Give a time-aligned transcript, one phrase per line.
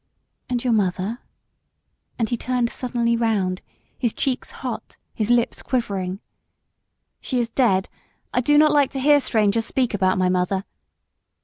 [0.49, 1.19] "And your mother?"
[2.17, 3.61] And he turned suddenly round;
[3.99, 6.21] his cheeks hot, his lips quivering:
[7.19, 7.87] "She is dead.
[8.33, 10.63] I do not like to hear strangers speak about my mother."